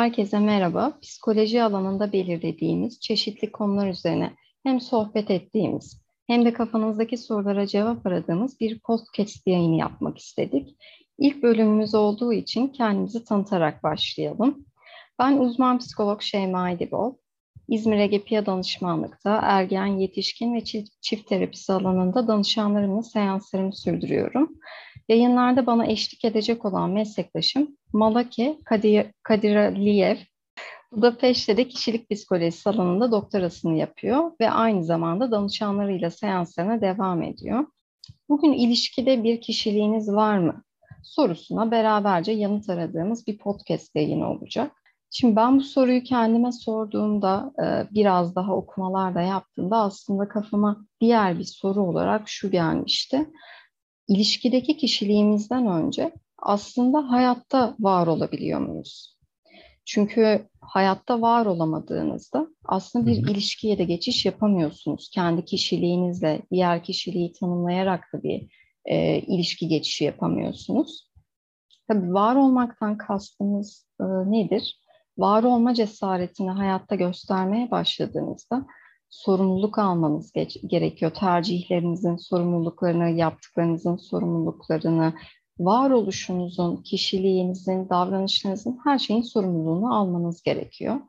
[0.00, 0.98] Herkese merhaba.
[1.02, 4.32] Psikoloji alanında belirlediğimiz çeşitli konular üzerine
[4.62, 10.76] hem sohbet ettiğimiz hem de kafanızdaki sorulara cevap aradığımız bir podcast yayını yapmak istedik.
[11.18, 14.64] İlk bölümümüz olduğu için kendimizi tanıtarak başlayalım.
[15.18, 17.14] Ben uzman psikolog Şeyma Edibol.
[17.68, 20.64] İzmir Ege Danışmanlık'ta ergen, yetişkin ve
[21.00, 24.58] çift terapisi alanında danışanlarımla seanslarımı sürdürüyorum.
[25.10, 30.16] Yayınlarda bana eşlik edecek olan meslektaşım Malake Kadir, Kadir Aliyev.
[30.92, 37.66] Budapeşte de kişilik psikolojisi alanında doktorasını yapıyor ve aynı zamanda danışanlarıyla seanslarına devam ediyor.
[38.28, 40.62] Bugün ilişkide bir kişiliğiniz var mı?
[41.02, 44.72] sorusuna beraberce yanıt aradığımız bir podcast yayını olacak.
[45.10, 51.38] Şimdi ben bu soruyu kendime sorduğumda, e, biraz daha okumalar da yaptığımda aslında kafama diğer
[51.38, 53.26] bir soru olarak şu gelmişti.
[54.10, 59.18] İlişkideki kişiliğimizden önce aslında hayatta var olabiliyor muyuz?
[59.84, 65.10] Çünkü hayatta var olamadığınızda aslında bir ilişkiye de geçiş yapamıyorsunuz.
[65.14, 68.48] Kendi kişiliğinizle diğer kişiliği tanımlayarak da bir
[68.84, 71.10] e, ilişki geçişi yapamıyorsunuz.
[71.88, 74.80] Tabii var olmaktan kastımız e, nedir?
[75.18, 78.66] Var olma cesaretini hayatta göstermeye başladığınızda
[79.10, 80.32] sorumluluk almanız
[80.66, 81.10] gerekiyor.
[81.10, 85.14] Tercihlerinizin sorumluluklarını, yaptıklarınızın sorumluluklarını,
[85.58, 91.00] varoluşunuzun, kişiliğinizin, davranışlarınızın her şeyin sorumluluğunu almanız gerekiyor.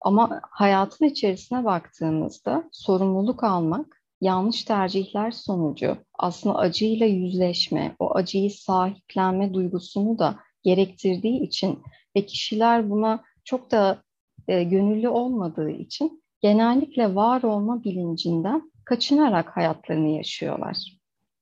[0.00, 9.54] Ama hayatın içerisine baktığımızda sorumluluk almak yanlış tercihler sonucu aslında acıyla yüzleşme, o acıyı sahiplenme
[9.54, 11.82] duygusunu da gerektirdiği için
[12.16, 14.02] ve kişiler buna çok da
[14.48, 20.76] e, gönüllü olmadığı için genellikle var olma bilincinden kaçınarak hayatlarını yaşıyorlar.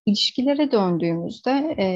[0.06, 1.86] İlişkilere döndüğümüzde e,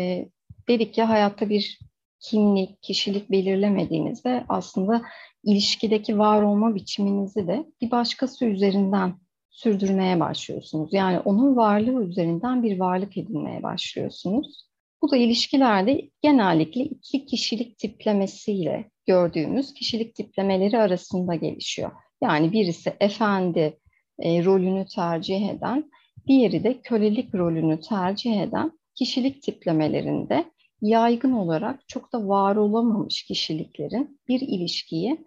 [0.69, 1.79] dedik ya hayatta bir
[2.21, 5.03] kimlik, kişilik belirlemediğinizde aslında
[5.45, 9.15] ilişkideki var olma biçiminizi de bir başkası üzerinden
[9.51, 10.93] sürdürmeye başlıyorsunuz.
[10.93, 14.69] Yani onun varlığı üzerinden bir varlık edinmeye başlıyorsunuz.
[15.03, 21.91] Bu da ilişkilerde genellikle iki kişilik tiplemesiyle gördüğümüz kişilik tiplemeleri arasında gelişiyor.
[22.23, 23.79] Yani birisi efendi
[24.19, 25.91] e, rolünü tercih eden,
[26.27, 30.45] diğeri de kölelik rolünü tercih eden kişilik tiplemelerinde
[30.83, 35.25] yaygın olarak çok da var olamamış kişiliklerin bir ilişkiyi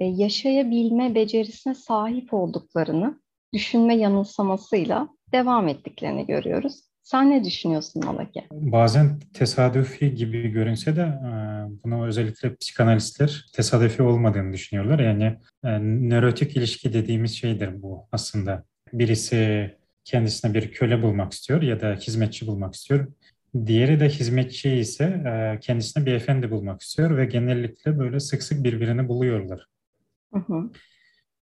[0.00, 3.20] e, yaşayabilme becerisine sahip olduklarını
[3.54, 6.91] düşünme yanılsamasıyla devam ettiklerini görüyoruz.
[7.02, 8.44] Sen ne düşünüyorsun Malaki?
[8.52, 11.30] Bazen tesadüfi gibi görünse de e,
[11.84, 14.98] bunu özellikle psikanalistler tesadüfi olmadığını düşünüyorlar.
[14.98, 15.24] Yani
[15.64, 18.64] e, nörotik ilişki dediğimiz şeydir bu aslında.
[18.92, 19.70] Birisi
[20.04, 23.06] kendisine bir köle bulmak istiyor ya da hizmetçi bulmak istiyor.
[23.66, 28.64] Diğeri de hizmetçi ise e, kendisine bir efendi bulmak istiyor ve genellikle böyle sık sık
[28.64, 29.66] birbirini buluyorlar.
[30.34, 30.70] Hı hı.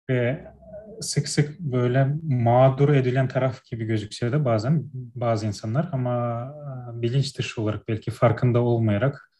[0.09, 0.45] Ve
[1.03, 6.43] sık sık böyle mağdur edilen taraf gibi gözükse de bazen bazı insanlar ama
[6.97, 9.31] e, bilinç dışı olarak belki farkında olmayarak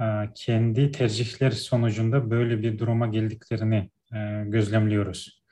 [0.00, 0.04] e,
[0.34, 5.42] kendi tercihler sonucunda böyle bir duruma geldiklerini e, gözlemliyoruz.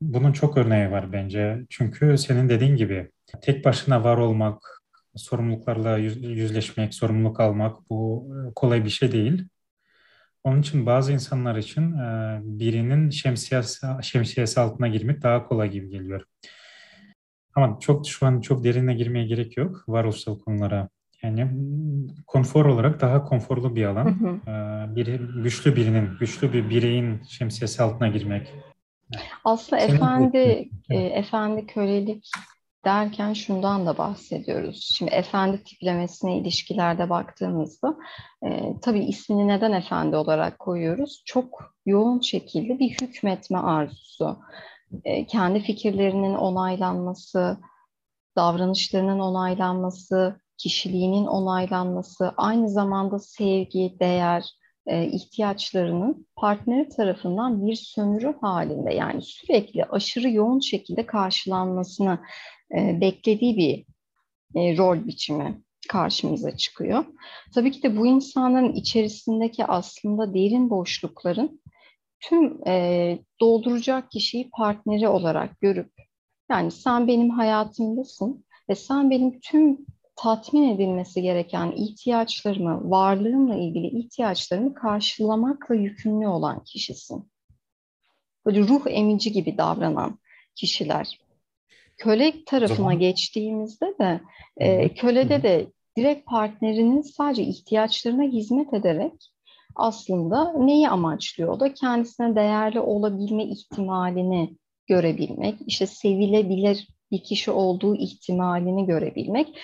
[0.00, 1.66] Bunun çok örneği var bence.
[1.70, 3.10] Çünkü senin dediğin gibi
[3.42, 4.82] tek başına var olmak,
[5.16, 9.44] sorumluluklarla yüzleşmek, sorumluluk almak bu kolay bir şey değil.
[10.44, 16.22] Onun için bazı insanlar için e, birinin şemsiyesi, şemsiyesi altına girmek daha kolay gibi geliyor.
[17.54, 20.88] Ama çok şu an çok derine girmeye gerek yok varoluşsal konulara.
[21.22, 21.50] Yani
[22.26, 24.04] konfor olarak daha konforlu bir alan.
[24.04, 24.50] Hı hı.
[24.50, 25.06] E, bir
[25.42, 28.54] güçlü birinin, güçlü bir bireyin şemsiyesi altına girmek.
[29.44, 32.30] Aslında Senin efendi, e, efendi kölelik
[32.84, 34.90] derken şundan da bahsediyoruz.
[34.94, 37.96] Şimdi efendi tiplemesine ilişkilerde baktığımızda
[38.42, 41.22] e, tabii ismini neden efendi olarak koyuyoruz?
[41.26, 44.38] Çok yoğun şekilde bir hükmetme arzusu,
[45.04, 47.58] e, kendi fikirlerinin onaylanması,
[48.36, 54.44] davranışlarının onaylanması, kişiliğinin onaylanması, aynı zamanda sevgi, değer,
[54.86, 62.18] e, ihtiyaçlarının partneri tarafından bir sömürü halinde yani sürekli aşırı yoğun şekilde karşılanmasını
[62.72, 63.84] beklediği bir
[64.60, 67.04] e, rol biçimi karşımıza çıkıyor.
[67.54, 71.60] Tabii ki de bu insanların içerisindeki aslında derin boşlukların
[72.20, 75.92] tüm e, dolduracak kişiyi partneri olarak görüp
[76.50, 79.78] yani sen benim hayatımdasın ve sen benim tüm
[80.16, 87.32] tatmin edilmesi gereken ihtiyaçlarımı, varlığımla ilgili ihtiyaçlarımı karşılamakla yükümlü olan kişisin.
[88.46, 90.18] Böyle ruh emici gibi davranan
[90.54, 91.21] kişiler
[92.02, 92.98] köle tarafına zaman...
[92.98, 94.20] geçtiğimizde de
[94.56, 95.66] e, kölede de
[95.96, 99.12] direkt partnerinin sadece ihtiyaçlarına hizmet ederek
[99.76, 101.52] aslında neyi amaçlıyor?
[101.52, 104.56] O da kendisine değerli olabilme ihtimalini
[104.86, 109.58] görebilmek, işte sevilebilir bir kişi olduğu ihtimalini görebilmek,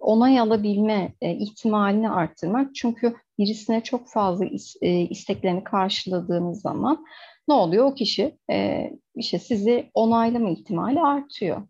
[0.00, 2.74] onay alabilme e, ihtimalini arttırmak.
[2.74, 4.44] Çünkü birisine çok fazla
[4.82, 7.04] e, isteklerini karşıladığınız zaman
[7.48, 7.84] ne oluyor?
[7.84, 11.62] O kişi e, işte sizi onaylama ihtimali artıyor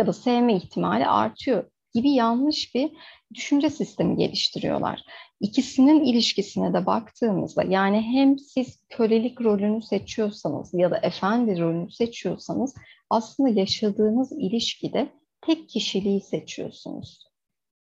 [0.00, 1.64] ya da sevme ihtimali artıyor
[1.94, 2.90] gibi yanlış bir
[3.34, 5.04] düşünce sistemi geliştiriyorlar.
[5.40, 12.74] İkisinin ilişkisine de baktığımızda yani hem siz kölelik rolünü seçiyorsanız ya da efendi rolünü seçiyorsanız
[13.10, 15.08] aslında yaşadığınız ilişkide
[15.40, 17.24] tek kişiliği seçiyorsunuz.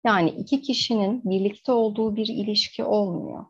[0.06, 3.44] Yani iki kişinin birlikte olduğu bir ilişki olmuyor.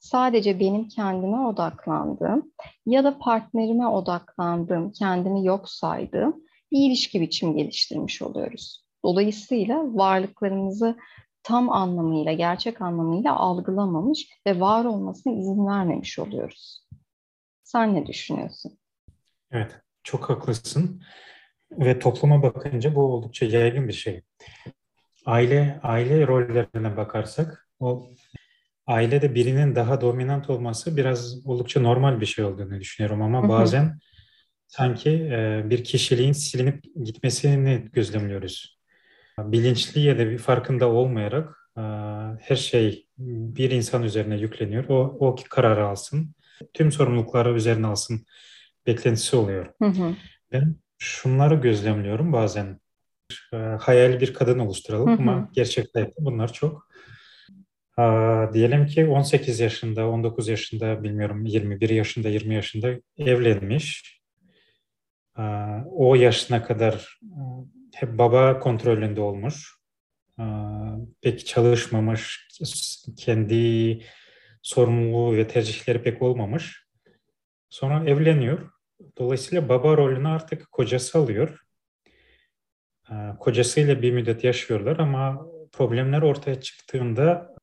[0.00, 2.52] Sadece benim kendime odaklandığım
[2.86, 8.84] ya da partnerime odaklandığım, kendimi yok saydığım bir ilişki biçimi geliştirmiş oluyoruz.
[9.04, 10.96] Dolayısıyla varlıklarımızı
[11.42, 16.86] tam anlamıyla, gerçek anlamıyla algılamamış ve var olmasına izin vermemiş oluyoruz.
[17.64, 18.78] Sen ne düşünüyorsun?
[19.50, 21.02] Evet, çok haklısın.
[21.72, 24.22] Ve topluma bakınca bu oldukça yaygın bir şey.
[25.26, 28.06] Aile aile rollerine bakarsak o
[28.86, 33.98] ailede birinin daha dominant olması biraz oldukça normal bir şey olduğunu düşünüyorum ama bazen
[34.72, 38.78] sanki e, bir kişiliğin silinip gitmesini gözlemliyoruz.
[39.38, 41.82] Bilinçli ya da bir farkında olmayarak e,
[42.40, 44.84] her şey bir insan üzerine yükleniyor.
[44.88, 46.34] O, o kararı alsın,
[46.74, 48.26] tüm sorumlulukları üzerine alsın
[48.86, 49.66] beklentisi oluyor.
[49.82, 50.14] Hı hı.
[50.52, 52.80] Ben şunları gözlemliyorum bazen.
[53.52, 55.18] E, hayal bir kadın oluşturalım hı hı.
[55.18, 56.88] ama gerçekte bunlar çok.
[57.98, 58.02] E,
[58.52, 64.21] diyelim ki 18 yaşında, 19 yaşında, bilmiyorum 21 yaşında, 20 yaşında evlenmiş.
[65.38, 65.42] E,
[65.92, 67.40] o yaşına kadar e,
[67.94, 69.74] hep baba kontrolünde olmuş.
[70.38, 70.44] E,
[71.20, 72.48] pek çalışmamış,
[73.16, 74.00] kendi
[74.62, 76.86] sorumluluğu ve tercihleri pek olmamış.
[77.70, 78.72] Sonra evleniyor
[79.18, 81.60] Dolayısıyla baba rolünü artık kocası alıyor.
[83.10, 87.56] Ee, kocasıyla bir müddet yaşıyorlar ama problemler ortaya çıktığında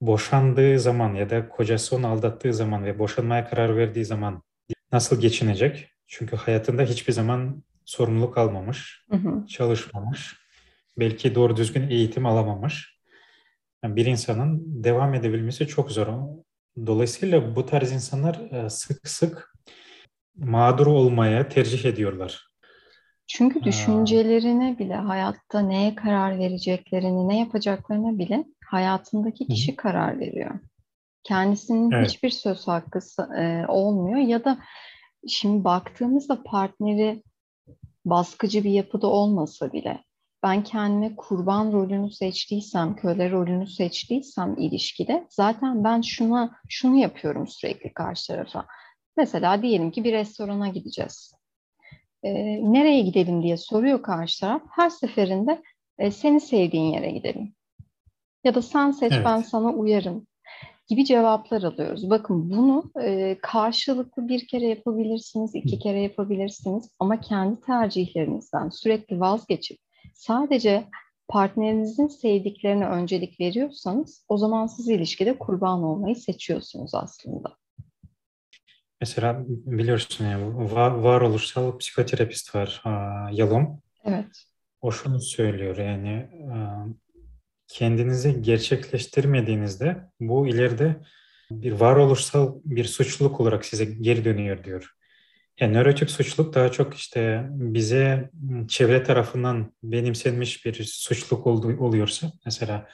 [0.00, 4.42] boşandığı zaman ya da kocası onu aldattığı zaman ve boşanmaya karar verdiği zaman
[4.92, 5.93] nasıl geçinecek?
[6.06, 9.46] Çünkü hayatında hiçbir zaman sorumluluk almamış, hı hı.
[9.46, 10.36] çalışmamış,
[10.98, 13.00] belki doğru düzgün eğitim alamamış.
[13.82, 16.06] Yani bir insanın devam edebilmesi çok zor.
[16.86, 19.54] Dolayısıyla bu tarz insanlar e, sık sık
[20.36, 22.46] mağdur olmaya tercih ediyorlar.
[23.26, 30.60] Çünkü düşüncelerine bile hayatta neye karar vereceklerini, ne yapacaklarına bile hayatındaki kişi karar veriyor.
[31.22, 32.08] Kendisinin evet.
[32.08, 32.98] hiçbir söz hakkı
[33.38, 34.58] e, olmuyor ya da
[35.28, 37.22] şimdi baktığımızda partneri
[38.04, 40.04] baskıcı bir yapıda olmasa bile
[40.44, 47.92] ben kendime kurban rolünü seçtiysem, köle rolünü seçtiysem ilişkide zaten ben şuna şunu yapıyorum sürekli
[47.92, 48.66] karşı tarafa.
[49.16, 51.34] Mesela diyelim ki bir restorana gideceğiz.
[52.22, 52.32] E,
[52.72, 54.62] nereye gidelim diye soruyor karşı taraf.
[54.70, 55.62] Her seferinde
[55.98, 57.54] e, seni sevdiğin yere gidelim.
[58.44, 59.24] Ya da sen seç evet.
[59.24, 60.26] ben sana uyarım
[60.88, 62.10] gibi cevaplar alıyoruz.
[62.10, 69.78] Bakın bunu e, karşılıklı bir kere yapabilirsiniz, iki kere yapabilirsiniz ama kendi tercihlerinizden sürekli vazgeçip
[70.14, 70.84] sadece
[71.28, 77.56] partnerinizin sevdiklerine öncelik veriyorsanız o zaman siz ilişkide kurban olmayı seçiyorsunuz aslında.
[79.00, 82.82] Mesela biliyorsun yani var, varoluşsal psikoterapist var
[83.32, 83.80] Yalom.
[84.04, 84.26] Evet.
[84.80, 86.28] O şunu söylüyor yani
[87.74, 90.96] kendinizi gerçekleştirmediğinizde bu ileride
[91.50, 94.90] bir varoluşsal bir suçluluk olarak size geri dönüyor diyor.
[95.60, 98.30] Yani nörotik suçluluk daha çok işte bize
[98.68, 101.46] çevre tarafından benimsenmiş bir suçluluk
[101.80, 102.88] oluyorsa mesela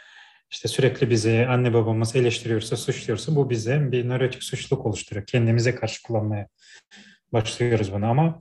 [0.50, 5.26] işte sürekli bizi anne babamız eleştiriyorsa, suçluyorsa bu bize bir nörotik suçluluk oluşturuyor.
[5.26, 6.48] Kendimize karşı kullanmaya
[7.32, 8.40] başlıyoruz bunu ama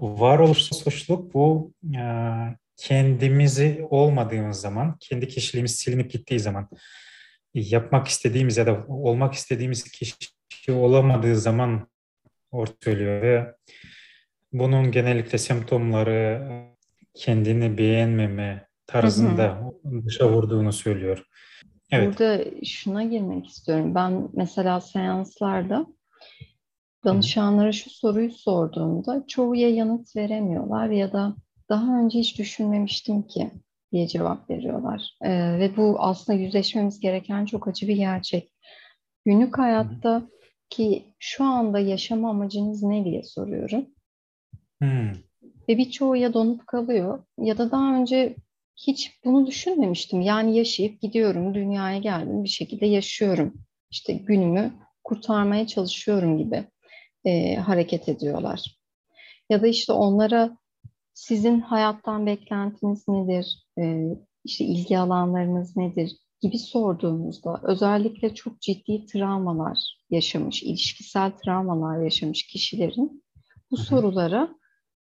[0.00, 2.02] varoluşsal suçluluk bu e,
[2.76, 6.68] kendimizi olmadığımız zaman, kendi kişiliğimiz silinip gittiği zaman,
[7.54, 11.88] yapmak istediğimiz ya da olmak istediğimiz kişi olamadığı zaman
[12.50, 13.54] ortaya söylüyor ve
[14.52, 16.48] bunun genellikle semptomları
[17.14, 20.06] kendini beğenmeme, tarzında hı hı.
[20.06, 21.24] dışa vurduğunu söylüyor.
[21.90, 22.08] Evet.
[22.08, 23.94] Burada şuna girmek istiyorum.
[23.94, 25.86] Ben mesela seanslarda
[27.04, 31.36] danışanlara şu soruyu sorduğumda çoğu ya yanıt veremiyorlar ya da
[31.72, 33.50] daha önce hiç düşünmemiştim ki
[33.92, 35.16] diye cevap veriyorlar.
[35.22, 38.52] Ee, ve bu aslında yüzleşmemiz gereken çok acı bir gerçek.
[39.24, 40.22] Günlük hayatta
[40.70, 43.86] ki şu anda yaşama amacınız ne diye soruyorum.
[44.82, 45.12] Hmm.
[45.68, 48.36] Ve birçoğu ya donup kalıyor ya da daha önce
[48.76, 50.20] hiç bunu düşünmemiştim.
[50.20, 53.54] Yani yaşayıp gidiyorum, dünyaya geldim, bir şekilde yaşıyorum
[53.90, 54.72] işte günümü
[55.04, 56.64] kurtarmaya çalışıyorum gibi
[57.24, 58.78] e, hareket ediyorlar.
[59.50, 60.56] Ya da işte onlara
[61.14, 64.08] sizin hayattan beklentiniz nedir, e,
[64.44, 69.78] işte ilgi alanlarınız nedir gibi sorduğumuzda özellikle çok ciddi travmalar
[70.10, 73.24] yaşamış, ilişkisel travmalar yaşamış kişilerin
[73.70, 74.48] bu sorulara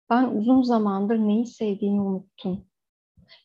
[0.09, 2.65] ben uzun zamandır neyi sevdiğini unuttum.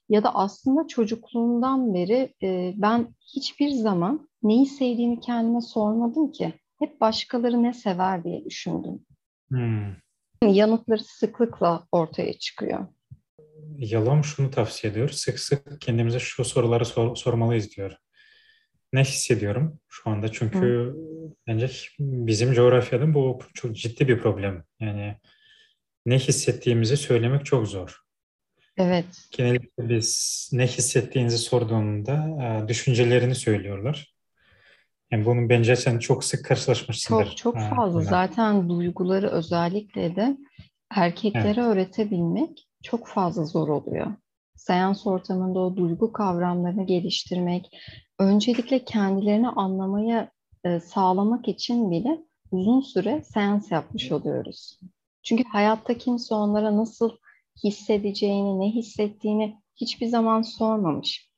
[0.09, 6.53] Ya da aslında çocukluğumdan beri e, ben hiçbir zaman neyi sevdiğimi kendime sormadım ki.
[6.79, 9.07] Hep başkaları ne sever diye düşündüm.
[9.49, 10.06] Hmm.
[10.43, 12.87] Yanıtları sıklıkla ortaya çıkıyor.
[13.79, 15.09] Yalan şunu tavsiye ediyor.
[15.09, 17.97] Sık sık kendimize şu soruları sor, sormalıyız diyor.
[18.93, 20.33] Ne hissediyorum şu anda?
[20.33, 20.95] Çünkü Hı.
[21.47, 24.65] bence bizim coğrafyada bu çok ciddi bir problem.
[24.81, 25.17] Yani
[26.07, 28.01] ne hissettiğimizi söylemek çok zor.
[28.77, 29.05] Evet.
[29.31, 34.16] Genellikle biz ne hissettiğinizi sorduğunda düşüncelerini söylüyorlar.
[35.13, 37.27] Yani bunun bence sen çok sık karşılaşmışsındır.
[37.27, 38.01] Çok çok fazla.
[38.01, 40.37] Ha, Zaten duyguları özellikle de
[40.91, 41.59] erkeklere evet.
[41.59, 44.07] öğretebilmek çok fazla zor oluyor.
[44.57, 47.71] Seans ortamında o duygu kavramlarını geliştirmek,
[48.19, 50.31] öncelikle kendilerini anlamaya
[50.65, 52.19] e, sağlamak için bile
[52.51, 54.81] uzun süre seans yapmış oluyoruz.
[55.23, 57.11] Çünkü hayatta kimse onlara nasıl
[57.65, 61.31] hissedeceğini, ne hissettiğini hiçbir zaman sormamış.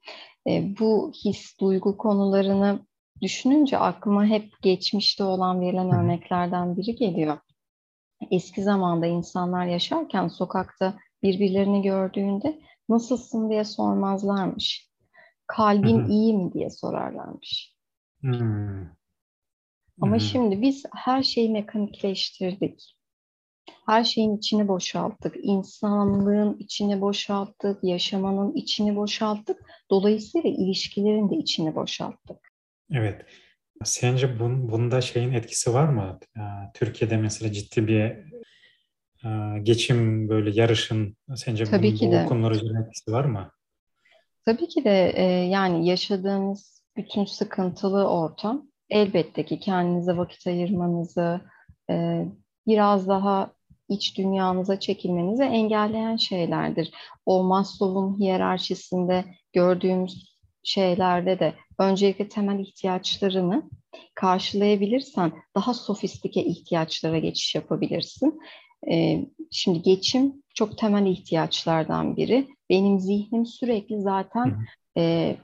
[0.48, 2.87] E, bu his, duygu konularını
[3.22, 7.38] düşününce aklıma hep geçmişte olan verilen örneklerden biri geliyor.
[8.30, 14.88] Eski zamanda insanlar yaşarken sokakta birbirlerini gördüğünde nasılsın diye sormazlarmış.
[15.46, 17.74] Kalbin iyi mi diye sorarlarmış.
[20.00, 22.94] Ama şimdi biz her şeyi mekanikleştirdik.
[23.86, 25.34] Her şeyin içini boşalttık.
[25.42, 27.84] İnsanlığın içini boşalttık.
[27.84, 29.70] Yaşamanın içini boşalttık.
[29.90, 32.47] Dolayısıyla ilişkilerin de içini boşalttık.
[32.92, 33.24] Evet.
[33.84, 36.18] Sence bun, bunda şeyin etkisi var mı?
[36.74, 38.16] Türkiye'de mesela ciddi bir
[39.62, 42.26] geçim böyle yarışın sence Tabii bunun, ki bu de.
[42.28, 43.50] konular üzerine etkisi var mı?
[44.44, 51.40] Tabii ki de e, yani yaşadığımız bütün sıkıntılı ortam elbette ki kendinize vakit ayırmanızı,
[51.90, 52.24] e,
[52.66, 53.52] biraz daha
[53.88, 56.90] iç dünyanıza çekilmenizi engelleyen şeylerdir.
[57.26, 60.27] O Maslow'un hiyerarşisinde gördüğümüz
[60.68, 63.70] şeylerde de öncelikle temel ihtiyaçlarını
[64.14, 68.40] karşılayabilirsen daha sofistike ihtiyaçlara geçiş yapabilirsin.
[68.90, 72.48] Ee, şimdi geçim çok temel ihtiyaçlardan biri.
[72.70, 75.36] Benim zihnim sürekli zaten e,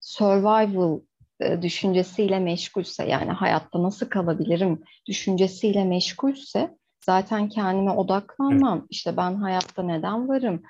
[0.00, 1.00] survival
[1.40, 6.76] e, düşüncesiyle meşgulse yani hayatta nasıl kalabilirim düşüncesiyle meşgulse
[7.06, 8.78] zaten kendime odaklanmam.
[8.78, 8.86] Evet.
[8.90, 10.62] İşte ben hayatta neden varım?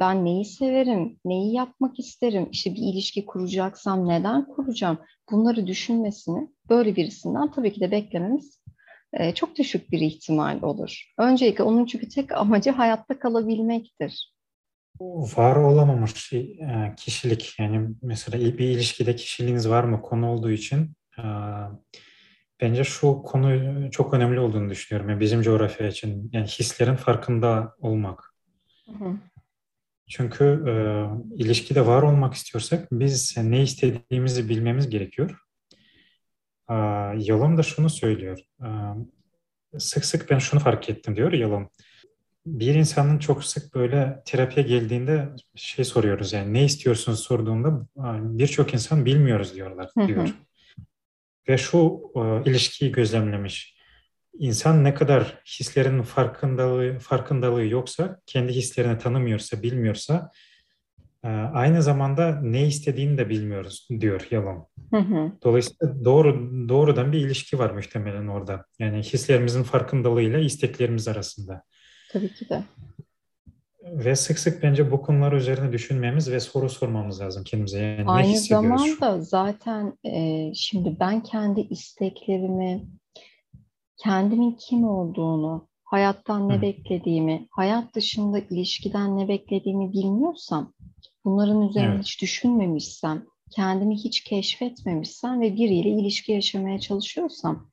[0.00, 1.18] Ben neyi severim?
[1.24, 2.48] Neyi yapmak isterim?
[2.50, 4.98] İşte bir ilişki kuracaksam neden kuracağım?
[5.30, 8.62] Bunları düşünmesini böyle birisinden tabii ki de beklememiz
[9.34, 11.12] çok düşük bir ihtimal olur.
[11.18, 14.32] Öncelikle onun çünkü tek amacı hayatta kalabilmektir.
[15.36, 16.32] Var olamamış
[16.96, 20.90] kişilik yani mesela bir ilişkide kişiliğiniz var mı konu olduğu için
[22.62, 25.10] Bence şu konu çok önemli olduğunu düşünüyorum.
[25.10, 28.34] Yani bizim coğrafya için yani hislerin farkında olmak.
[28.86, 29.16] Hı hı.
[30.08, 30.72] Çünkü e,
[31.36, 35.38] ilişkide var olmak istiyorsak biz ne istediğimizi bilmemiz gerekiyor.
[36.70, 36.74] E,
[37.18, 38.38] Yalom da şunu söylüyor.
[38.62, 38.68] E,
[39.78, 41.70] sık sık ben şunu fark ettim diyor Yalom.
[42.46, 47.86] Bir insanın çok sık böyle terapiye geldiğinde şey soruyoruz yani ne istiyorsunuz sorduğunda
[48.38, 50.28] birçok insan bilmiyoruz diyorlar diyor.
[50.28, 50.34] Hı hı
[51.48, 53.76] ve şu e, ilişkiyi gözlemlemiş.
[54.38, 60.30] İnsan ne kadar hislerin farkındalığı, farkındalığı yoksa, kendi hislerini tanımıyorsa, bilmiyorsa
[61.24, 64.66] e, aynı zamanda ne istediğini de bilmiyoruz diyor yalan.
[64.90, 65.32] Hı hı.
[65.44, 68.64] Dolayısıyla doğru doğrudan bir ilişki var muhtemelen orada.
[68.78, 71.62] Yani hislerimizin farkındalığıyla isteklerimiz arasında.
[72.12, 72.62] Tabii ki de.
[73.82, 77.78] Ve sık sık bence bu konular üzerine düşünmemiz ve soru sormamız lazım kendimize.
[77.78, 82.86] Yani Aynı zamanda zaten e, şimdi ben kendi isteklerimi,
[84.02, 90.72] kendimin kim olduğunu, hayattan ne beklediğimi, hayat dışında ilişkiden ne beklediğimi bilmiyorsam,
[91.24, 92.04] bunların üzerine evet.
[92.04, 97.70] hiç düşünmemişsem, kendimi hiç keşfetmemişsem ve biriyle ilişki yaşamaya çalışıyorsam,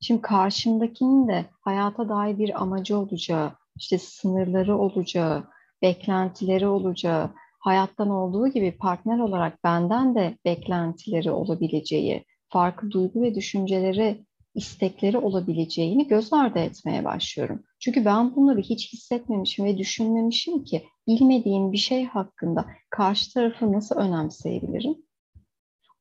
[0.00, 5.44] şimdi karşımdakinin de hayata dair bir amacı olacağı, işte sınırları olacağı,
[5.82, 14.24] beklentileri olacağı, hayattan olduğu gibi partner olarak benden de beklentileri olabileceği, farklı duygu ve düşünceleri,
[14.54, 17.62] istekleri olabileceğini göz ardı etmeye başlıyorum.
[17.80, 23.96] Çünkü ben bunları hiç hissetmemişim ve düşünmemişim ki bilmediğim bir şey hakkında karşı tarafı nasıl
[23.96, 24.96] önemseyebilirim?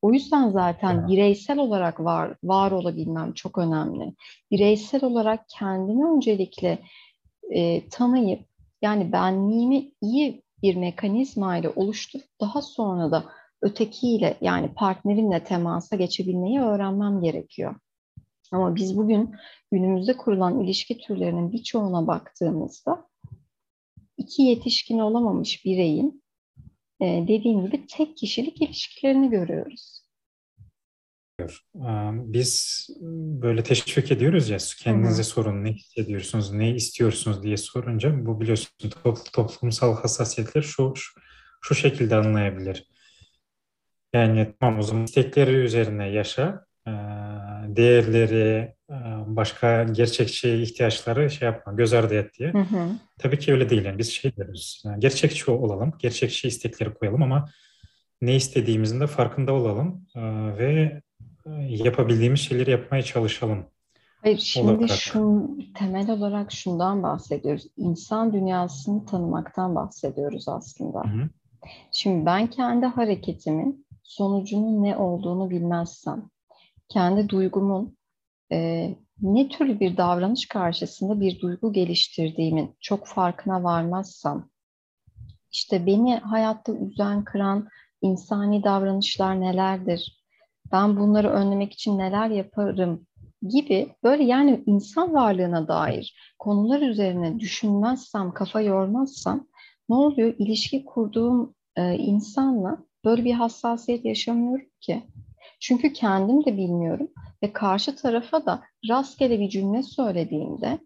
[0.01, 4.13] O yüzden zaten bireysel olarak var, var olabilmem çok önemli.
[4.51, 6.79] Bireysel olarak kendimi öncelikle
[7.49, 8.45] e, tanıyıp
[8.81, 13.23] yani benliğimi iyi bir mekanizma ile oluşturup daha sonra da
[13.61, 17.75] ötekiyle yani partnerimle temasa geçebilmeyi öğrenmem gerekiyor.
[18.51, 19.35] Ama biz bugün
[19.71, 23.09] günümüzde kurulan ilişki türlerinin birçoğuna baktığımızda
[24.17, 26.23] iki yetişkin olamamış bireyin
[26.99, 30.01] e, dediğim gibi tek kişilik ilişkilerini görüyoruz.
[32.11, 32.87] Biz
[33.41, 35.23] böyle teşvik ediyoruz ya kendinize Hı-hı.
[35.23, 38.89] sorun ne hissediyorsunuz, ne istiyorsunuz diye sorunca bu biliyorsun
[39.33, 41.21] toplumsal hassasiyetler şu, şu,
[41.61, 42.87] şu şekilde anlayabilir.
[44.13, 46.65] Yani tamam o zaman istekleri üzerine yaşa,
[47.67, 48.75] değerleri,
[49.25, 52.51] başka gerçekçi ihtiyaçları şey yapma, göz ardı et diye.
[52.51, 52.87] Hı hı.
[53.19, 53.85] Tabii ki öyle değil.
[53.85, 54.31] Yani biz şey
[54.83, 57.49] yani gerçekçi olalım, gerçekçi istekleri koyalım ama
[58.21, 60.05] ne istediğimizin de farkında olalım
[60.57, 61.01] ve
[61.67, 63.65] yapabildiğimiz şeyleri yapmaya çalışalım.
[64.21, 67.67] Hayır, şimdi şun, temel olarak şundan bahsediyoruz.
[67.77, 70.99] İnsan dünyasını tanımaktan bahsediyoruz aslında.
[71.03, 71.29] Hı hı.
[71.91, 76.29] Şimdi ben kendi hareketimin sonucunun ne olduğunu bilmezsem,
[76.93, 77.97] kendi duygumun
[78.51, 78.89] e,
[79.21, 84.49] ne tür bir davranış karşısında bir duygu geliştirdiğimin çok farkına varmazsam,
[85.51, 87.67] işte beni hayatta üzen, kıran
[88.01, 90.21] insani davranışlar nelerdir?
[90.71, 93.07] Ben bunları önlemek için neler yaparım
[93.41, 99.47] gibi böyle yani insan varlığına dair konular üzerine düşünmezsem, kafa yormazsam
[99.89, 100.33] ne oluyor?
[100.37, 105.03] İlişki kurduğum e, insanla böyle bir hassasiyet yaşamıyorum ki.
[105.61, 107.07] Çünkü kendim de bilmiyorum
[107.43, 110.79] ve karşı tarafa da rastgele bir cümle söylediğimde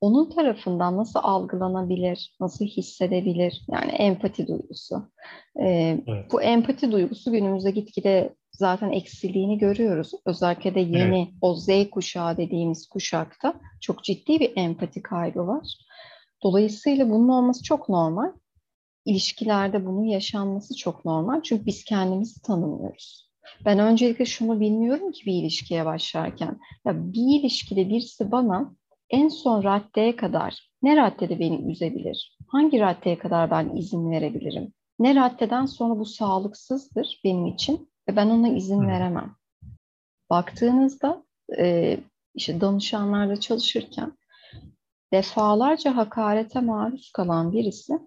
[0.00, 3.64] onun tarafından nasıl algılanabilir, nasıl hissedebilir?
[3.72, 5.10] Yani empati duygusu.
[5.60, 6.32] Ee, evet.
[6.32, 10.10] Bu empati duygusu günümüzde gitgide zaten eksildiğini görüyoruz.
[10.26, 11.28] Özellikle de yeni evet.
[11.40, 15.66] o Z kuşağı dediğimiz kuşakta çok ciddi bir empati kaybı var.
[16.42, 18.32] Dolayısıyla bunun olması çok normal.
[19.04, 21.42] İlişkilerde bunun yaşanması çok normal.
[21.42, 23.25] Çünkü biz kendimizi tanımıyoruz.
[23.64, 26.58] Ben öncelikle şunu bilmiyorum ki bir ilişkiye başlarken.
[26.84, 28.74] Ya bir ilişkide birisi bana
[29.10, 32.38] en son raddeye kadar ne raddede beni üzebilir?
[32.46, 34.72] Hangi raddeye kadar ben izin verebilirim?
[34.98, 39.36] Ne raddeden sonra bu sağlıksızdır benim için ve ben ona izin veremem.
[40.30, 41.24] Baktığınızda
[41.58, 41.98] e,
[42.34, 44.12] işte danışanlarla çalışırken
[45.12, 47.98] defalarca hakarete maruz kalan birisi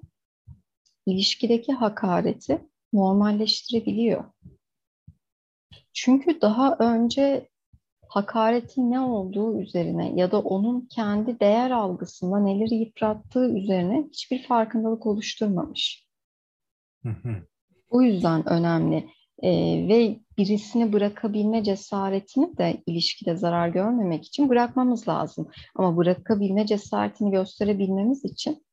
[1.05, 2.61] ilişkideki hakareti
[2.93, 4.23] normalleştirebiliyor.
[6.03, 7.47] Çünkü daha önce
[8.07, 15.05] hakaretin ne olduğu üzerine ya da onun kendi değer algısında neleri yıprattığı üzerine hiçbir farkındalık
[15.05, 16.07] oluşturmamış.
[17.03, 17.35] Hı hı.
[17.91, 19.09] Bu yüzden önemli.
[19.43, 19.51] Ee,
[19.87, 25.49] ve birisini bırakabilme cesaretini de ilişkide zarar görmemek için bırakmamız lazım.
[25.75, 28.63] Ama bırakabilme cesaretini gösterebilmemiz için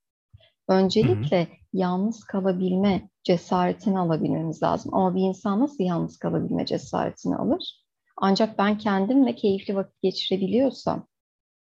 [0.69, 1.57] öncelikle hı hı.
[1.73, 4.95] yalnız kalabilme cesaretini alabilmemiz lazım.
[4.95, 7.87] Ama bir insan nasıl yalnız kalabilme cesaretini alır?
[8.17, 11.07] Ancak ben kendimle keyifli vakit geçirebiliyorsam,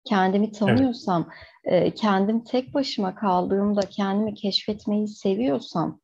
[0.03, 1.29] kendimi tanıyorsam,
[1.63, 1.95] evet.
[1.95, 5.99] kendim tek başıma kaldığımda kendimi keşfetmeyi seviyorsam,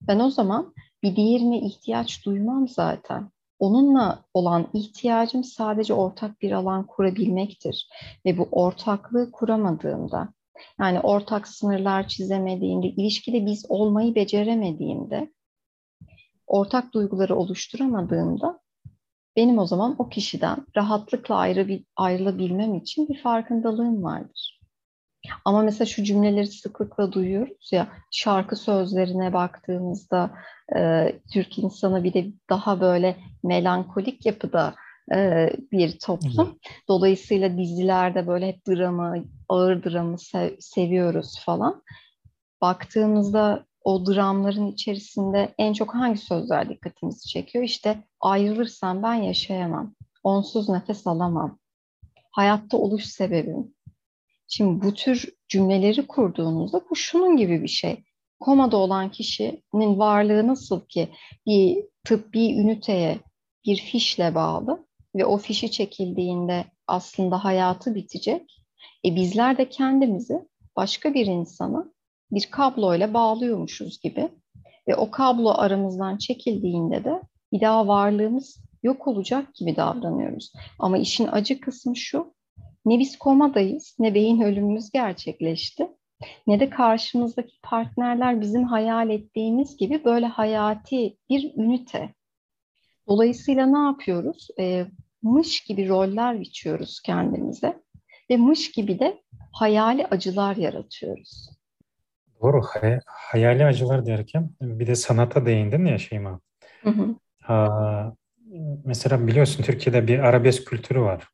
[0.00, 3.30] ben o zaman bir diğerine ihtiyaç duymam zaten.
[3.58, 7.88] Onunla olan ihtiyacım sadece ortak bir alan kurabilmektir.
[8.26, 10.28] Ve bu ortaklığı kuramadığımda,
[10.80, 15.32] yani ortak sınırlar çizemediğimde, ilişkide biz olmayı beceremediğimde,
[16.46, 18.60] ortak duyguları oluşturamadığımda
[19.36, 24.62] benim o zaman o kişiden rahatlıkla ayrı, ayrılabilmem için bir farkındalığım vardır.
[25.44, 30.30] Ama mesela şu cümleleri sıklıkla duyuyoruz ya şarkı sözlerine baktığımızda
[30.76, 34.74] e, Türk insanı bir de daha böyle melankolik yapıda
[35.14, 36.58] e, bir toplum.
[36.88, 41.82] Dolayısıyla dizilerde böyle hep dramı, ağır dramı sev- seviyoruz falan.
[42.60, 47.64] Baktığımızda o dramların içerisinde en çok hangi sözler dikkatimizi çekiyor?
[47.64, 49.94] İşte ayrılırsam ben yaşayamam.
[50.22, 51.58] Onsuz nefes alamam.
[52.30, 53.74] Hayatta oluş sebebim.
[54.48, 58.04] Şimdi bu tür cümleleri kurduğunuzda bu şunun gibi bir şey.
[58.40, 61.08] Komada olan kişinin varlığı nasıl ki
[61.46, 63.18] bir tıbbi üniteye
[63.66, 68.64] bir fişle bağlı ve o fişi çekildiğinde aslında hayatı bitecek.
[69.04, 71.92] E bizler de kendimizi başka bir insana
[72.32, 74.28] bir kabloyla bağlıyormuşuz gibi
[74.88, 77.22] ve o kablo aramızdan çekildiğinde de
[77.52, 80.52] bir daha varlığımız yok olacak gibi davranıyoruz.
[80.78, 82.34] Ama işin acı kısmı şu,
[82.84, 85.88] ne biz komadayız, ne beyin ölümümüz gerçekleşti,
[86.46, 92.14] ne de karşımızdaki partnerler bizim hayal ettiğimiz gibi böyle hayati bir ünite.
[93.08, 94.48] Dolayısıyla ne yapıyoruz?
[94.58, 94.86] E,
[95.22, 97.82] mış gibi roller biçiyoruz kendimize
[98.30, 101.50] ve mış gibi de hayali acılar yaratıyoruz.
[102.42, 102.62] Doğru.
[102.62, 106.40] Hay hayali acılar derken bir de sanata değindin ya Şeyma.
[106.82, 107.14] Hı hı.
[107.42, 108.14] Ha,
[108.84, 111.28] mesela biliyorsun Türkiye'de bir arabesk kültürü var.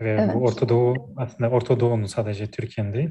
[0.00, 0.34] Ve evet.
[0.34, 3.10] bu Orta Doğu aslında Orta Doğu'nun sadece Türkiye'nin değil.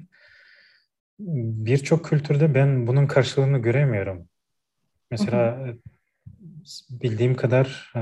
[1.20, 4.30] Birçok kültürde ben bunun karşılığını göremiyorum.
[5.12, 5.78] Mesela hı hı.
[6.90, 7.94] bildiğim kadar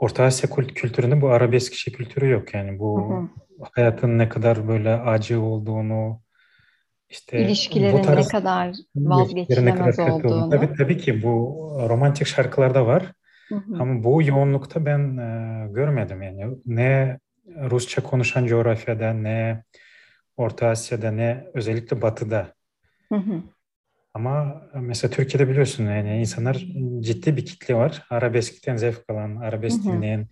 [0.00, 2.54] Orta Asya kültüründe bu arabesk şey kültürü yok.
[2.54, 3.28] Yani bu hı hı.
[3.74, 6.20] hayatın ne kadar böyle acı olduğunu,
[7.08, 10.50] işte ilişkilerin bu tarz, ne kadar vazgeçilemez ne kadar olduğunu.
[10.50, 11.58] Tabii, tabii ki bu
[11.88, 13.12] romantik şarkılarda var.
[13.48, 13.76] Hı hı.
[13.78, 16.46] Ama bu yoğunlukta ben e, görmedim yani.
[16.66, 17.18] Ne
[17.70, 19.64] Rusça konuşan coğrafyada ne
[20.36, 22.54] Orta Asya'da ne özellikle Batı'da.
[23.08, 23.42] Hı hı.
[24.14, 26.66] Ama mesela Türkiye'de biliyorsun yani insanlar
[27.00, 28.06] ciddi bir kitle var.
[28.10, 30.28] Arabeskten zevk alan, arabesk dinleyen.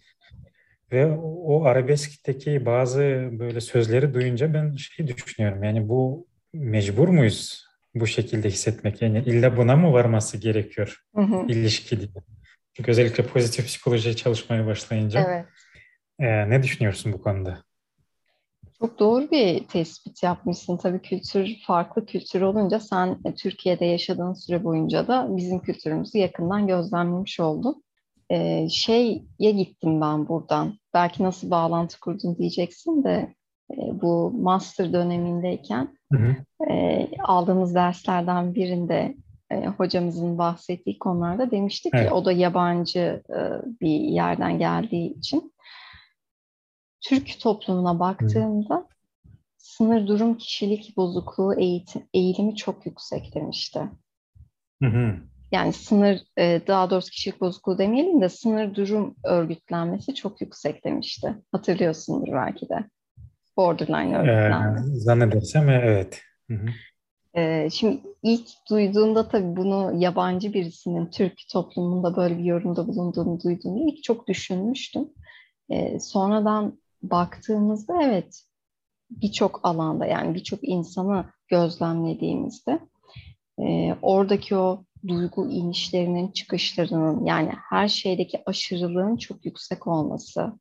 [0.93, 5.65] Ve o arabeskteki bazı böyle sözleri duyunca ben şey düşünüyorum.
[5.65, 7.65] Yani bu mecbur muyuz
[7.95, 9.03] bu şekilde hissetmek?
[9.03, 11.47] Yani illa buna mı varması gerekiyor hı hı.
[11.49, 12.09] ilişki diye?
[12.75, 15.27] Çünkü özellikle pozitif psikolojiye çalışmaya başlayınca.
[15.29, 15.47] Evet.
[16.19, 17.63] E, ne düşünüyorsun bu konuda?
[18.81, 20.77] Çok doğru bir tespit yapmışsın.
[20.77, 26.67] Tabii kültür farklı kültür olunca sen e, Türkiye'de yaşadığın süre boyunca da bizim kültürümüzü yakından
[26.67, 27.83] gözlemlemiş oldun.
[28.31, 30.75] Ee, şeye gittim ben buradan.
[30.95, 33.35] Belki nasıl bağlantı kurdun diyeceksin de
[33.73, 36.37] e, bu master dönemindeyken hı hı.
[36.71, 39.15] E, aldığımız derslerden birinde
[39.51, 42.09] e, hocamızın bahsettiği konularda demiştik evet.
[42.09, 43.39] ki o da yabancı e,
[43.81, 45.53] bir yerden geldiği için
[47.09, 48.87] Türk toplumuna baktığımda hı.
[49.59, 53.81] sınır durum kişilik bozukluğu eğitim, eğilimi çok yüksek demişti.
[54.83, 55.17] Hı hı.
[55.53, 61.35] Yani sınır, e, daha doğrusu kişilik bozukluğu demeyelim de sınır durum örgütlenmesi çok yüksek demişti.
[61.53, 62.85] Hatırlıyorsundur belki de
[63.57, 64.81] borderline örgütlenme.
[64.81, 66.23] Ee, zannedersem evet.
[66.51, 66.67] Hı hı.
[67.35, 73.85] Ee, şimdi ilk duyduğumda tabii bunu yabancı birisinin Türk toplumunda böyle bir yorumda bulunduğunu duyduğumda
[73.91, 75.09] ilk çok düşünmüştüm.
[75.71, 78.43] Ee, sonradan baktığımızda evet
[79.11, 82.81] birçok alanda yani birçok insanı gözlemlediğimizde
[83.61, 90.53] e, oradaki o duygu inişlerinin çıkışlarının yani her şeydeki aşırılığın çok yüksek olması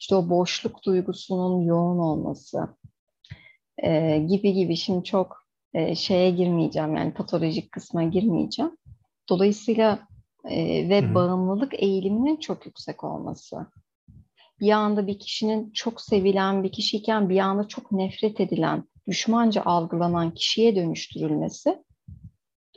[0.00, 2.68] işte o boşluk duygusunun yoğun olması
[3.78, 8.76] e, gibi gibi şimdi çok e, şeye girmeyeceğim yani patolojik kısma girmeyeceğim.
[9.28, 9.98] Dolayısıyla
[10.44, 11.14] e, ve Hı-hı.
[11.14, 13.66] bağımlılık eğiliminin çok yüksek olması.
[14.60, 20.34] Bir anda bir kişinin çok sevilen bir kişiyken bir anda çok nefret edilen, düşmanca algılanan
[20.34, 21.82] kişiye dönüştürülmesi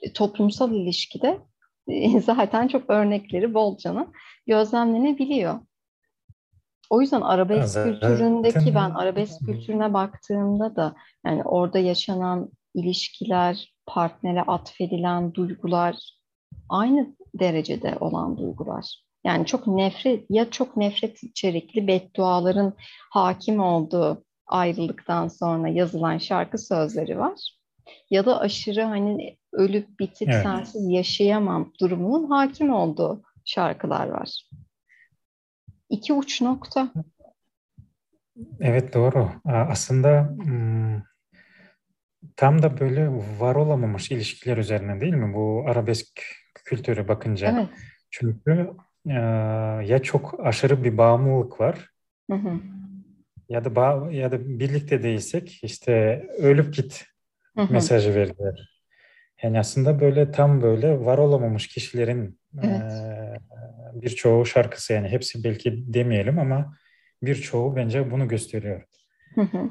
[0.02, 1.40] e, toplumsal ilişkide
[1.88, 4.08] e, zaten çok örnekleri bolcana
[4.48, 5.60] gözlemlenebiliyor.
[6.90, 7.94] O yüzden arabesk Zaten...
[7.94, 15.96] kültüründeki ben arabesk kültürüne baktığımda da yani orada yaşanan ilişkiler, partnere atfedilen duygular
[16.70, 19.04] aynı derecede olan duygular.
[19.24, 22.74] Yani çok nefret ya çok nefret içerikli bedduaların
[23.10, 27.58] hakim olduğu ayrılıktan sonra yazılan şarkı sözleri var.
[28.10, 30.44] Ya da aşırı hani ölüp bitip evet.
[30.44, 34.50] sensiz yaşayamam durumunun hakim olduğu şarkılar var.
[35.90, 36.94] İki uç nokta.
[38.60, 39.32] Evet doğru.
[39.46, 40.36] Aslında
[42.36, 43.10] tam da böyle
[43.40, 46.22] var olamamış ilişkiler üzerine değil mi bu arabesk
[46.66, 47.52] kültürü bakınca?
[47.52, 47.70] Evet.
[48.12, 48.70] Çünkü
[49.86, 51.90] ya çok aşırı bir bağımlılık var.
[52.32, 52.60] Hı hı.
[53.50, 57.06] Ya da bağ, ya da birlikte değilsek işte ölüp git
[57.58, 57.74] hı hı.
[57.74, 58.84] mesajı verdiler.
[59.44, 62.92] Yani aslında böyle tam böyle var olamamış kişilerin evet.
[62.92, 63.34] e,
[63.94, 66.74] birçoğu şarkısı yani hepsi belki demeyelim ama
[67.24, 68.84] birçoğu bence bunu gösteriyor.
[69.36, 69.70] Hı hı.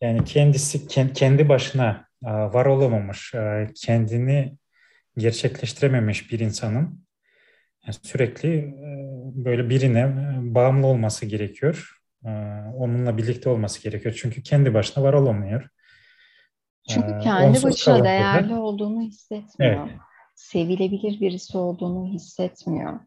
[0.00, 3.34] Yani kendisi kendi başına var olamamış,
[3.74, 4.56] kendini
[5.16, 7.04] gerçekleştirememiş bir insanın
[8.02, 8.74] sürekli
[9.34, 10.14] böyle birine
[10.54, 12.02] bağımlı olması gerekiyor.
[12.76, 14.18] Onunla birlikte olması gerekiyor.
[14.22, 15.68] Çünkü kendi başına var olamıyor.
[16.88, 19.88] Çünkü kendi başına değerli olduğunu hissetmiyor.
[19.88, 19.98] Evet.
[20.34, 23.00] Sevilebilir birisi olduğunu hissetmiyor.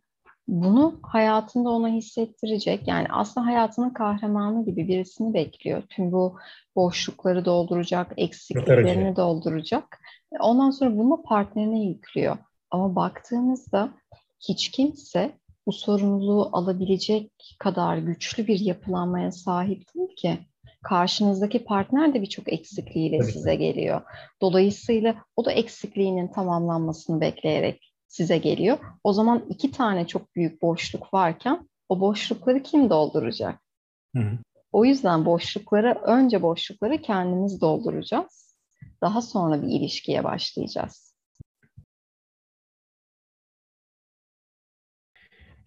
[0.48, 2.88] Bunu hayatında ona hissettirecek.
[2.88, 5.84] Yani aslında hayatının kahramanı gibi birisini bekliyor.
[5.90, 6.38] Tüm bu
[6.76, 10.00] boşlukları dolduracak, eksikliklerini dolduracak.
[10.40, 12.38] Ondan sonra bunu partnerine yüklüyor.
[12.72, 13.90] Ama baktığımızda
[14.50, 15.32] hiç kimse
[15.66, 20.40] bu sorumluluğu alabilecek kadar güçlü bir yapılanmaya sahip değil ki
[20.84, 23.32] karşınızdaki partner de birçok eksikliğiyle Tabii.
[23.32, 24.02] size geliyor.
[24.42, 28.78] Dolayısıyla o da eksikliğinin tamamlanmasını bekleyerek size geliyor.
[29.04, 33.60] O zaman iki tane çok büyük boşluk varken o boşlukları kim dolduracak?
[34.16, 34.38] Hı hı.
[34.72, 38.56] O yüzden boşlukları, önce boşlukları kendimiz dolduracağız.
[39.02, 41.13] Daha sonra bir ilişkiye başlayacağız.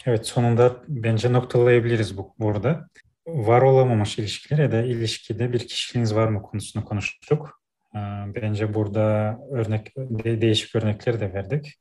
[0.07, 2.89] Evet, sonunda bence noktalayabiliriz bu burada.
[3.27, 7.63] Var olamamış ilişkiler ya da ilişkide bir kişiliğiniz var mı konusunu konuştuk.
[7.95, 7.99] Ee,
[8.35, 9.97] bence burada örnek
[10.41, 11.81] değişik örnekleri de verdik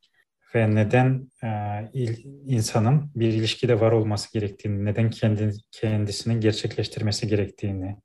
[0.55, 1.49] ve neden e,
[2.45, 7.97] insanın bir ilişkide var olması gerektiğini, neden kendi kendisini gerçekleştirmesi gerektiğini,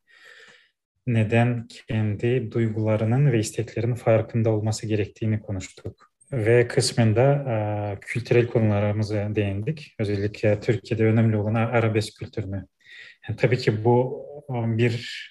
[1.07, 6.10] neden kendi duygularının ve isteklerinin farkında olması gerektiğini konuştuk.
[6.33, 9.95] Ve kısmında e, kültürel konularımıza değindik.
[9.99, 12.66] Özellikle Türkiye'de önemli olan arabesk kültürünü.
[13.29, 15.31] Yani tabii ki bu bir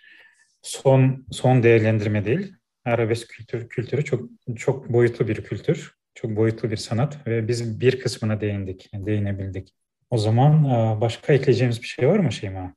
[0.61, 2.53] son son değerlendirme değil.
[2.85, 7.99] Arabesk kültür kültürü çok çok boyutlu bir kültür çok boyutlu bir sanat ve biz bir
[7.99, 9.75] kısmına değindik, değinebildik.
[10.09, 12.73] O zaman e, başka ekleyeceğimiz bir şey var mı Şeyma?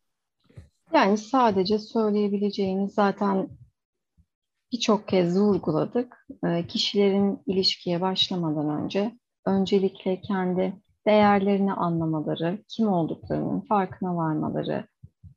[0.95, 3.49] Yani sadece söyleyebileceğimiz zaten
[4.73, 6.27] birçok kez vurguladık.
[6.47, 9.13] E, kişilerin ilişkiye başlamadan önce
[9.47, 14.87] öncelikle kendi değerlerini anlamaları, kim olduklarının farkına varmaları,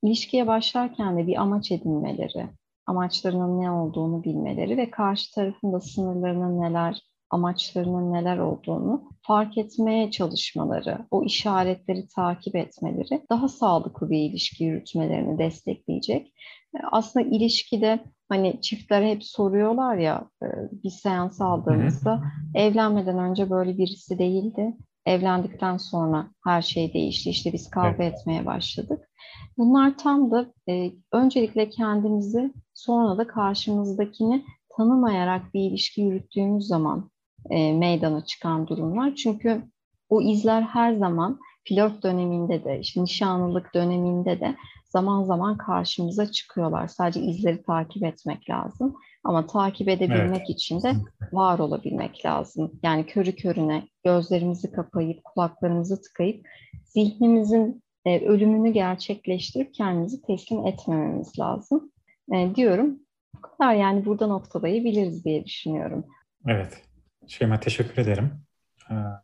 [0.03, 2.49] ilişkiye başlarken de bir amaç edinmeleri,
[2.87, 10.11] amaçlarının ne olduğunu bilmeleri ve karşı tarafın da sınırlarının neler amaçlarının neler olduğunu fark etmeye
[10.11, 16.27] çalışmaları, o işaretleri takip etmeleri daha sağlıklı bir ilişki yürütmelerini destekleyecek.
[16.75, 20.47] E, aslında ilişkide hani çiftler hep soruyorlar ya e,
[20.83, 22.23] bir seans aldığımızda
[22.55, 24.77] evlenmeden önce böyle birisi değildi.
[25.05, 27.29] Evlendikten sonra her şey değişti.
[27.29, 28.13] İşte biz kavga evet.
[28.13, 29.09] etmeye başladık.
[29.57, 34.45] Bunlar tam da e, öncelikle kendimizi sonra da karşımızdakini
[34.77, 37.09] tanımayarak bir ilişki yürüttüğümüz zaman
[37.49, 39.15] e, meydana çıkan durumlar.
[39.15, 39.63] Çünkü
[40.09, 44.55] o izler her zaman flört döneminde de, işte nişanlılık döneminde de
[44.89, 46.87] zaman zaman karşımıza çıkıyorlar.
[46.87, 48.95] Sadece izleri takip etmek lazım.
[49.23, 50.49] Ama takip edebilmek evet.
[50.49, 50.93] için de
[51.31, 52.71] var olabilmek lazım.
[52.83, 56.47] Yani körü körüne gözlerimizi kapayıp, kulaklarımızı tıkayıp
[56.85, 61.91] zihnimizin e, ölümünü gerçekleştirip kendimizi teslim etmememiz lazım
[62.33, 62.99] e, diyorum.
[63.35, 66.05] Bu kadar yani burada noktalayabiliriz diye düşünüyorum.
[66.47, 66.81] Evet.
[67.27, 68.44] Şeyma teşekkür ederim.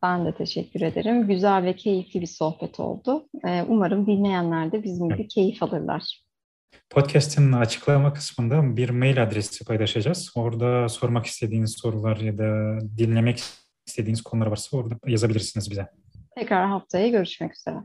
[0.03, 1.27] Ben de teşekkür ederim.
[1.27, 3.27] Güzel ve keyifli bir sohbet oldu.
[3.47, 6.21] Ee, umarım dinleyenler de bizim gibi keyif alırlar.
[6.89, 10.31] Podcast'in açıklama kısmında bir mail adresi paylaşacağız.
[10.35, 13.43] Orada sormak istediğiniz sorular ya da dinlemek
[13.87, 15.87] istediğiniz konular varsa orada yazabilirsiniz bize.
[16.35, 17.75] Tekrar haftaya görüşmek üzere.